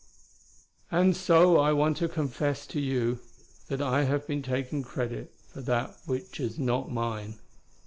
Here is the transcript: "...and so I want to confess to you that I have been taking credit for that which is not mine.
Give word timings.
"...and 0.99 1.15
so 1.15 1.59
I 1.59 1.73
want 1.73 1.95
to 1.97 2.09
confess 2.09 2.65
to 2.65 2.79
you 2.79 3.19
that 3.67 3.83
I 3.83 4.05
have 4.05 4.25
been 4.25 4.41
taking 4.41 4.81
credit 4.81 5.31
for 5.53 5.61
that 5.61 5.95
which 6.07 6.39
is 6.39 6.57
not 6.57 6.91
mine. 6.91 7.35